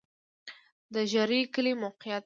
[0.93, 2.19] د ژرۍ کلی موقعیت